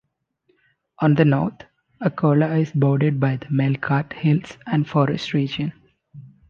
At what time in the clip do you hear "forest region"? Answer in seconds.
4.89-5.73